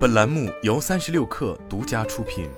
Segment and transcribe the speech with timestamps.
[0.00, 2.48] 本栏目由三十六氪独家出品。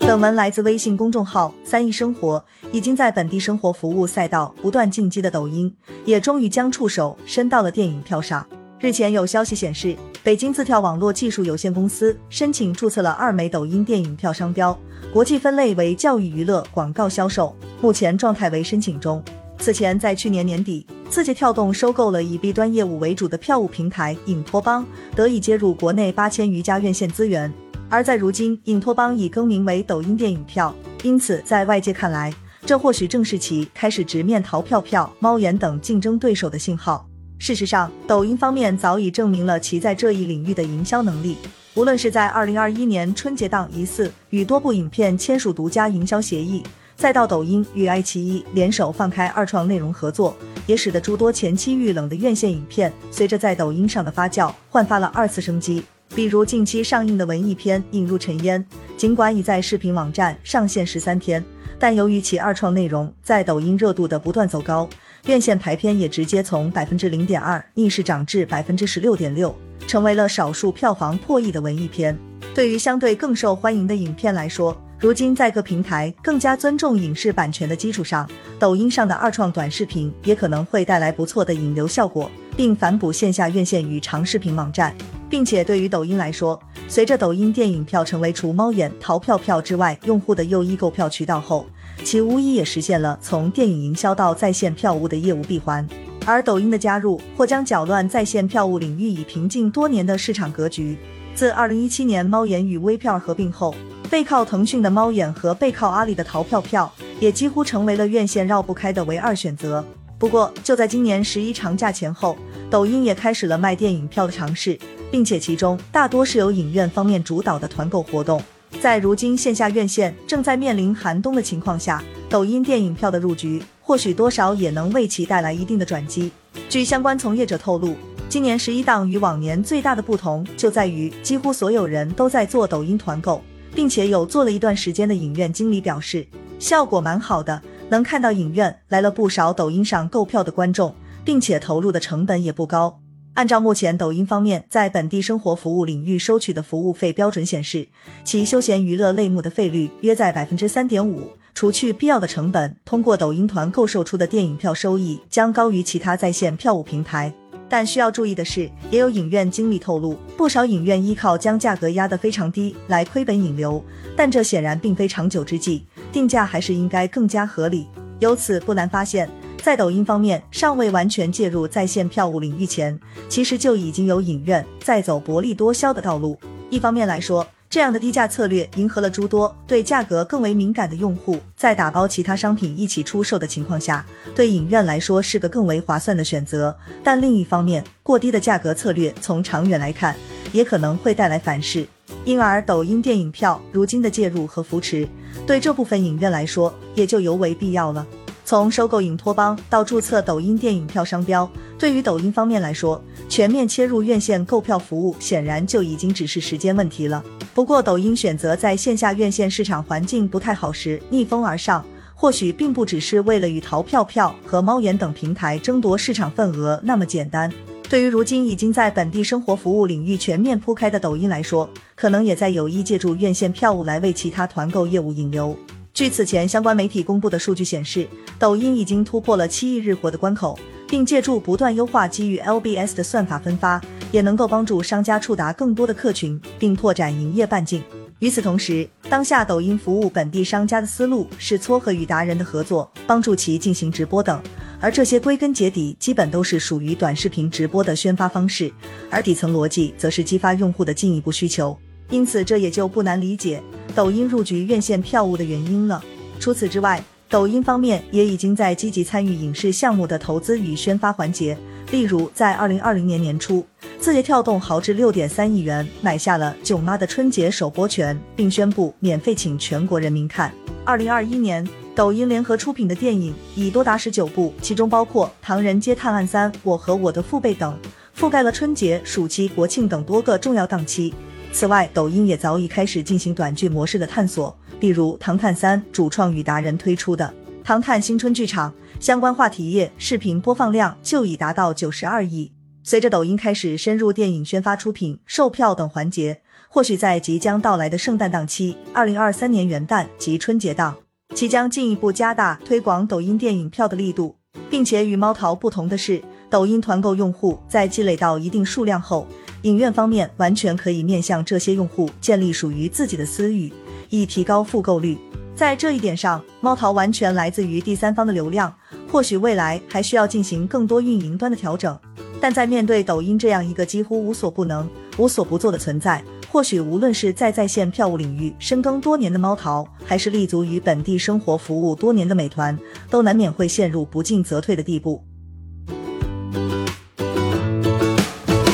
[0.00, 2.44] 本文来自微信公众号“三亿生活”。
[2.70, 5.74] 已经在本地生活服务赛道不断进击的抖音，
[6.04, 8.46] 也终于将触手伸到了电影票上。
[8.78, 14.78] 日前有消息显示，北京字跳网络技术有限公司申请注册了二枚抖音电影票商标，
[15.14, 19.24] 国际分类为教育娱乐广告销售，目前状态为申请中。
[19.60, 24.84] 此前，在去年年底，字节跳动收购了以 B 端业务为主的票务平台影托邦，
[25.16, 27.50] 得以接入国内八千余家院线资源。
[27.88, 32.32] 而在如今，影托邦已更名为抖音电影票，因此在外界看来，
[32.66, 37.08] 这或许正是其开始直面淘票票、猫眼等竞争对手的信号。
[37.38, 41.38] 事实上，抖音方面早已证明了其在这一领域的营销能力。
[41.74, 46.62] 无论是在二零二一年春节档疑似与多部影片签署独家营销协议。
[46.98, 55.84] 再到抖音与爱奇艺联手放开二创内容合作，也使得诸多前期遇冷的院线影片，随着在抖音上的发酵，焕发了二次生机。
[56.12, 58.60] 比如近期上映的文艺片《引入尘烟》，
[58.96, 61.44] 尽管已在视频网站上线十三天，
[61.78, 64.88] 但由于其二创内容在抖音热度的不断走高，
[65.26, 69.54] 院线排片也直接从百分之零点二逆势涨至百分之十六点六，
[69.86, 72.18] 成为了少数票房破亿的文艺片。
[72.56, 84.92] 对于相对更受欢迎的影片来说，如今，在各平台更加尊重影视版权的基础上，抖音上的二创短视频也可能会带来不错的引流效果，并反哺线下院线与长视频网站。
[85.30, 91.64] 并且，对于抖音来说，随着抖音电影票成为除猫眼、淘票票之外用户的又一购票渠道后，
[92.02, 95.86] 其无疑也实现了从电影营销到在线票务的业务闭环。
[96.26, 100.98] 而抖音的加入，或将搅乱在线票务领域已平静多年的市场格局。
[101.36, 103.72] 自二零一七年猫眼与微票合并后，
[104.08, 109.84] 背靠腾讯的猫眼和背靠阿里的淘票票，也几乎成为了院线绕不开的唯二选择。
[110.18, 112.36] 不过，就在今年十一长假前后，
[112.70, 114.78] 抖音也开始了卖电影票的尝试，
[115.10, 118.42] 并且其中大多是由影院方面主导的团购活动。
[118.80, 126.32] 在如今线下院线正在面临寒冬的情况下，抖音电影票的入局，或许多少也能为其带来一定的转机。
[126.68, 127.94] 据相关从业者透露，
[128.28, 133.42] 今年十一档与往年最大的不同就在于，几乎所有人都在做抖音团购。
[133.74, 136.26] 并且有做了一段时间的影院经理表示，
[136.58, 143.00] 效果蛮好的，能看到影院来了不少抖音上购票的观众，并且投入的成本也不高。
[143.34, 147.86] 按照目前抖音方面在本地生活服务领域收取的服务费标准显示，
[148.24, 157.32] 其休闲娱乐类目的费率约在百分之三点五，除去必要的成本，通过抖音团购售出的电影票收益将高于其他在线票务平台。
[157.68, 163.84] 但需要注意的是，也有影院经理透露，不少影院依靠将价格压得非常低来亏本引流，
[164.16, 167.86] 但这显然并非长久之计，定价还是应该更加合理。
[168.20, 169.28] 由此不难发现，
[169.62, 172.98] 在抖音方面尚未完全介入在线票务领域前，
[173.28, 176.38] 其实就已经有影院在走薄利多销的道路。
[176.70, 186.74] 一方面来说，这样的低价策略迎合了诸多对价格更为敏感的用户，在打包其他商品一起出售的情况下，对影院来说是个更为划算的选择。
[187.04, 190.16] 但另一方面，过低的价格策略从长远来看，
[190.50, 191.86] 也可能会带来反噬。
[192.24, 195.06] 因而，抖音电影票如今的介入和扶持，
[195.46, 198.06] 对这部分影院来说也就尤为必要了。
[198.46, 201.46] 从收购影托邦到注册抖音电影票商标，
[201.78, 207.22] 对于抖音方面来说，全面切入院线购票服务，显然就已经只是时间问题了。
[207.54, 211.84] 不过，抖音选择在线下院线市场环境不太好时逆风而上，
[212.14, 217.52] 或许并不只是为了与淘票票和猫眼等平台争夺市场份额那么简单。
[217.88, 225.56] 对于如今已经在本地生活服务领域全面铺开的抖音来说，可能也在有意借助院线票务来为其他团购业务引流。
[225.94, 228.06] 据此前相关媒体公布的数据显示，
[228.38, 233.80] 抖音已经突破了七亿日活的关口，并借助不断优化基于 LBS 的算法分发。
[234.10, 237.82] 也能够帮助商家触达更多的客群，并拓展营业半径。
[238.20, 244.40] 与此同时，当下抖音服务本地商家的思路是撮合与达人的合作，帮助其进行直播等，
[244.80, 248.72] 而这些归根结底基本都是属于短视频直播的宣发方式，
[249.10, 251.78] 而底层逻辑则是激发用户的进一步需求。
[252.08, 253.62] 因此，这也就不难理解
[253.94, 256.02] 抖音入局院线票务的原因了。
[256.40, 261.56] 除此之外，抖音方面也已经在积极参与影视项目的投资与宣发环节，
[261.90, 263.62] 例如在二零二零年年初。
[264.00, 270.50] 字节跳动豪掷六点三亿元买下了《囧妈》的春节首播权，并宣布免费请全国人民看。
[270.86, 277.78] 二零二一年，抖音联合出品的电影已多达十九部，其中包括《唐人街探案三》《我和我的父辈》等，
[278.18, 281.12] 覆盖了春节、暑期、国庆等多个重要档期。
[281.52, 287.24] 此外，抖音也早已开始进行短剧模式的探索，例如《唐探三》主创与达人推出的
[287.64, 288.70] 《唐探新春剧场》，
[289.00, 292.52] 相关话题页视频播放量就已达到九十二亿。
[292.84, 300.96] 随着抖音开始深入电影宣发、出品、售票等环节，或许在即将到来的圣诞档期、二零二三年元旦及春节档，
[301.34, 304.36] 其将进一步加大推广抖音电影票的力度，
[304.70, 309.26] 并且与猫淘不同的是，抖音团购用户在积累到一定数量后，
[309.62, 313.70] 影院方面完全可以面向这些用户建立属于自己的私域，
[314.10, 315.18] 以提高复购率。
[315.54, 318.72] 在这一点上，猫淘完全来自于第三方的流量，
[319.10, 321.98] 或许未来还需要进行更多运营端的调整。
[322.40, 332.78] 但在面对抖音这样一个几乎无所不能、无所不做的存在，或许无论是在在线票务领域深耕多年的猫淘，还是立足于本地生活服务多年的美团，
[333.10, 335.27] 都难免会陷入不进则退的地步。